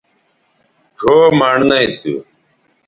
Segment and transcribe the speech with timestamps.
[0.99, 2.13] ڙھؤ مڑنئ تھو